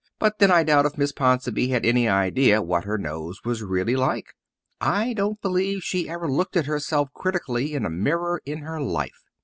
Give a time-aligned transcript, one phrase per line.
[0.17, 3.95] But then I doubt if Miss Ponsonby had any idea what her nose was really
[3.95, 4.33] like.
[4.99, 9.29] I don't believe she ever looked at herself critically in a mirror in her life.